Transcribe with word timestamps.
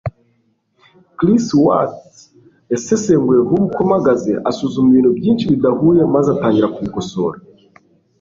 Chris 1.17 1.45
Watts 1.63 2.15
yasesenguye 2.71 3.39
vuba 3.47 3.63
uko 3.69 3.79
mpagaze, 3.89 4.31
asuzuma 4.49 4.87
ibintu 4.91 5.11
byinshi 5.19 5.49
bidahuye, 5.51 6.01
maze 6.15 6.27
atangira 6.35 6.71
kubikosora. 6.73 7.37